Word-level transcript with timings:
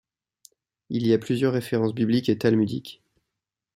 Il 0.89 1.05
y 1.05 1.13
a 1.13 1.19
plusieurs 1.19 1.53
références 1.53 1.93
bibliques 1.93 2.29
et 2.29 2.35
Talmudiques. 2.39 3.03